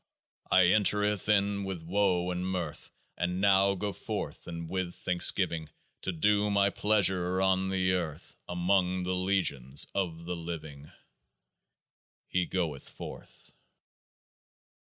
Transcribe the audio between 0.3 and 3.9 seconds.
I entered in with woe; with mirth I now